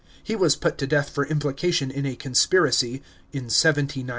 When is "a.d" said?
4.09-4.09